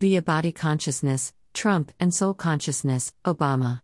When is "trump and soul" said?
1.54-2.34